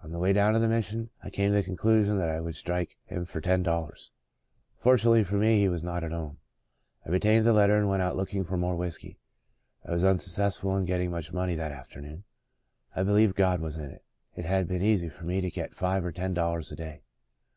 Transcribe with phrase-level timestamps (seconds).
[0.00, 2.38] On the way down to the Mission, I came to the con clusion that I
[2.40, 4.12] would strike him for ten dollars.
[4.78, 6.38] Fortunately for me he was not at home.
[7.04, 9.18] I retained the letter and went out looking for more whiskey.
[9.84, 12.22] I was unsuccessful in getting much money that afternoon.
[12.94, 14.04] I believe God was in it.
[14.36, 17.02] It had been easy for me to get five or ten dollars a day.